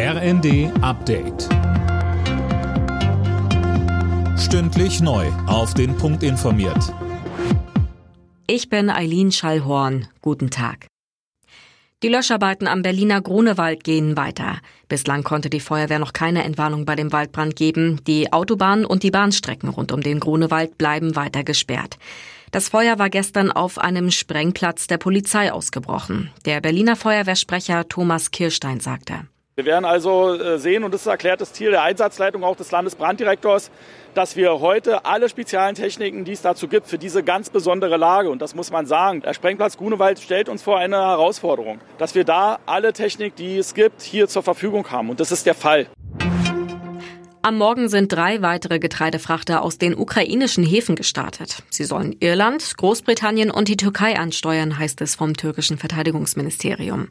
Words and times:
RND 0.00 0.70
Update. 0.80 1.48
Stündlich 4.38 5.00
neu. 5.00 5.26
Auf 5.48 5.74
den 5.74 5.96
Punkt 5.96 6.22
informiert. 6.22 6.94
Ich 8.46 8.68
bin 8.68 8.90
Eileen 8.90 9.32
Schallhorn. 9.32 10.06
Guten 10.22 10.50
Tag. 10.50 10.86
Die 12.04 12.08
Löscharbeiten 12.08 12.68
am 12.68 12.82
Berliner 12.82 13.20
Grunewald 13.20 13.82
gehen 13.82 14.16
weiter. 14.16 14.58
Bislang 14.86 15.24
konnte 15.24 15.50
die 15.50 15.58
Feuerwehr 15.58 15.98
noch 15.98 16.12
keine 16.12 16.44
Entwarnung 16.44 16.84
bei 16.84 16.94
dem 16.94 17.10
Waldbrand 17.10 17.56
geben. 17.56 17.98
Die 18.06 18.32
Autobahnen 18.32 18.84
und 18.84 19.02
die 19.02 19.10
Bahnstrecken 19.10 19.68
rund 19.68 19.90
um 19.90 20.00
den 20.00 20.20
Grunewald 20.20 20.78
bleiben 20.78 21.16
weiter 21.16 21.42
gesperrt. 21.42 21.98
Das 22.52 22.68
Feuer 22.68 23.00
war 23.00 23.10
gestern 23.10 23.50
auf 23.50 23.78
einem 23.78 24.12
Sprengplatz 24.12 24.86
der 24.86 24.98
Polizei 24.98 25.52
ausgebrochen. 25.52 26.30
Der 26.44 26.60
Berliner 26.60 26.94
Feuerwehrsprecher 26.94 27.88
Thomas 27.88 28.30
Kirstein 28.30 28.78
sagte. 28.78 29.26
Wir 29.58 29.64
werden 29.64 29.84
also 29.84 30.34
äh, 30.34 30.56
sehen, 30.60 30.84
und 30.84 30.94
das 30.94 31.00
ist 31.00 31.08
erklärtes 31.08 31.52
Ziel 31.52 31.72
der 31.72 31.82
Einsatzleitung 31.82 32.44
auch 32.44 32.54
des 32.54 32.70
Landesbranddirektors, 32.70 33.72
dass 34.14 34.36
wir 34.36 34.60
heute 34.60 35.04
alle 35.04 35.28
speziellen 35.28 35.74
Techniken, 35.74 36.24
die 36.24 36.30
es 36.30 36.42
dazu 36.42 36.68
gibt, 36.68 36.86
für 36.86 36.96
diese 36.96 37.24
ganz 37.24 37.50
besondere 37.50 37.96
Lage, 37.96 38.30
und 38.30 38.40
das 38.40 38.54
muss 38.54 38.70
man 38.70 38.86
sagen, 38.86 39.20
der 39.20 39.34
Sprengplatz 39.34 39.76
Grunewald 39.76 40.20
stellt 40.20 40.48
uns 40.48 40.62
vor 40.62 40.78
eine 40.78 40.98
Herausforderung, 40.98 41.80
dass 41.98 42.14
wir 42.14 42.22
da 42.22 42.60
alle 42.66 42.92
Technik, 42.92 43.34
die 43.34 43.58
es 43.58 43.74
gibt, 43.74 44.02
hier 44.02 44.28
zur 44.28 44.44
Verfügung 44.44 44.92
haben. 44.92 45.10
Und 45.10 45.18
das 45.18 45.32
ist 45.32 45.44
der 45.44 45.56
Fall. 45.56 45.88
Am 47.42 47.56
Morgen 47.56 47.88
sind 47.88 48.12
drei 48.12 48.42
weitere 48.42 48.78
Getreidefrachter 48.78 49.62
aus 49.62 49.78
den 49.78 49.96
ukrainischen 49.96 50.64
Häfen 50.64 50.96
gestartet. 50.96 51.62
Sie 51.70 51.84
sollen 51.84 52.16
Irland, 52.18 52.76
Großbritannien 52.76 53.50
und 53.50 53.68
die 53.68 53.76
Türkei 53.76 54.18
ansteuern, 54.18 54.78
heißt 54.78 55.00
es 55.02 55.14
vom 55.14 55.34
türkischen 55.34 55.78
Verteidigungsministerium. 55.78 57.08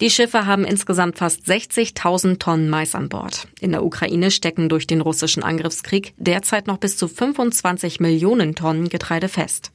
Die 0.00 0.10
Schiffe 0.10 0.46
haben 0.46 0.64
insgesamt 0.64 1.18
fast 1.18 1.46
60.000 1.46 2.38
Tonnen 2.38 2.68
Mais 2.68 2.94
an 2.94 3.08
Bord. 3.08 3.48
In 3.60 3.72
der 3.72 3.84
Ukraine 3.84 4.30
stecken 4.30 4.68
durch 4.68 4.86
den 4.86 5.00
russischen 5.00 5.42
Angriffskrieg 5.42 6.14
derzeit 6.18 6.66
noch 6.66 6.78
bis 6.78 6.96
zu 6.96 7.08
25 7.08 7.98
Millionen 7.98 8.54
Tonnen 8.54 8.88
Getreide 8.88 9.28
fest. 9.28 9.72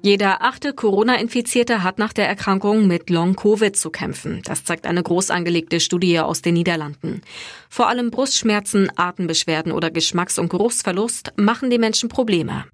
Jeder 0.00 0.42
achte 0.42 0.72
Corona-Infizierte 0.74 1.82
hat 1.82 1.98
nach 1.98 2.12
der 2.12 2.28
Erkrankung 2.28 2.86
mit 2.86 3.10
Long-Covid 3.10 3.76
zu 3.76 3.90
kämpfen. 3.90 4.42
Das 4.44 4.62
zeigt 4.62 4.86
eine 4.86 5.02
groß 5.02 5.30
angelegte 5.30 5.80
Studie 5.80 6.20
aus 6.20 6.40
den 6.40 6.54
Niederlanden. 6.54 7.22
Vor 7.68 7.88
allem 7.88 8.10
Brustschmerzen, 8.10 8.90
Atembeschwerden 8.94 9.72
oder 9.72 9.90
Geschmacks- 9.90 10.38
und 10.38 10.50
Geruchsverlust 10.50 11.32
machen 11.36 11.70
den 11.70 11.80
Menschen 11.80 12.08
Probleme. 12.08 12.64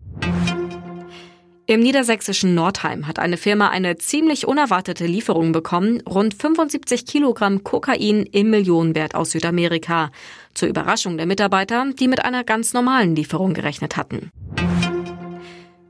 Im 1.67 1.81
niedersächsischen 1.81 2.55
Nordheim 2.55 3.07
hat 3.07 3.19
eine 3.19 3.39
Firma 3.39 3.71
eine 3.71 3.97
ziemlich 3.97 4.47
unerwartete 4.47 5.07
Lieferung 5.07 5.53
bekommen, 5.53 6.03
rund 6.03 6.35
75 6.35 7.07
Kilogramm 7.07 7.65
Kokain 7.65 8.25
im 8.25 8.51
Millionenwert 8.51 9.15
aus 9.15 9.31
Südamerika. 9.31 10.11
Zur 10.53 10.69
Überraschung 10.69 11.17
der 11.17 11.25
Mitarbeiter, 11.25 11.87
die 11.99 12.07
mit 12.07 12.23
einer 12.23 12.45
ganz 12.45 12.75
normalen 12.75 13.17
Lieferung 13.17 13.55
gerechnet 13.55 13.97
hatten. 13.97 14.31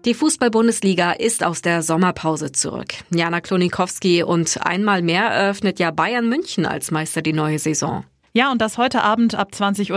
Die 0.04 0.12
Fußball-Bundesliga 0.12 1.12
ist 1.12 1.42
aus 1.42 1.62
der 1.62 1.82
Sommerpause 1.82 2.52
zurück. 2.52 2.92
Jana 3.08 3.40
Klonikowski 3.40 4.22
und 4.22 4.58
einmal 4.60 5.00
mehr 5.00 5.24
eröffnet 5.24 5.78
ja 5.78 5.90
Bayern 5.92 6.28
München 6.28 6.66
als 6.66 6.90
Meister 6.90 7.22
die 7.22 7.32
neue 7.32 7.58
Saison. 7.58 8.04
Ja, 8.36 8.50
und 8.50 8.60
das 8.60 8.78
heute 8.78 9.04
Abend 9.04 9.36
ab 9.36 9.50
20.30 9.52 9.92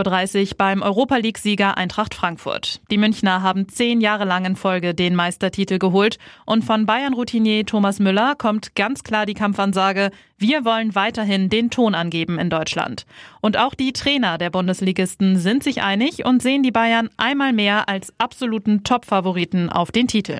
Uhr 0.50 0.56
beim 0.56 0.80
Europa 0.80 1.16
League-Sieger 1.16 1.76
Eintracht 1.76 2.14
Frankfurt. 2.14 2.80
Die 2.88 2.96
Münchner 2.96 3.42
haben 3.42 3.68
zehn 3.68 4.00
Jahre 4.00 4.24
lang 4.24 4.44
in 4.44 4.54
Folge 4.54 4.94
den 4.94 5.16
Meistertitel 5.16 5.80
geholt 5.80 6.18
und 6.46 6.64
von 6.64 6.86
Bayern-Routinier 6.86 7.66
Thomas 7.66 7.98
Müller 7.98 8.36
kommt 8.36 8.76
ganz 8.76 9.02
klar 9.02 9.26
die 9.26 9.34
Kampfansage, 9.34 10.12
wir 10.36 10.64
wollen 10.64 10.94
weiterhin 10.94 11.48
den 11.48 11.70
Ton 11.70 11.96
angeben 11.96 12.38
in 12.38 12.48
Deutschland. 12.48 13.06
Und 13.40 13.56
auch 13.56 13.74
die 13.74 13.92
Trainer 13.92 14.38
der 14.38 14.50
Bundesligisten 14.50 15.36
sind 15.36 15.64
sich 15.64 15.82
einig 15.82 16.24
und 16.24 16.40
sehen 16.40 16.62
die 16.62 16.70
Bayern 16.70 17.10
einmal 17.16 17.52
mehr 17.52 17.88
als 17.88 18.14
absoluten 18.18 18.84
Top-Favoriten 18.84 19.68
auf 19.68 19.90
den 19.90 20.06
Titel. 20.06 20.38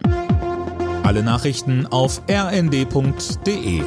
Alle 1.03 1.25
Nachrichten 1.25 1.85
auf 1.87 2.23
rnd.de 2.31 3.83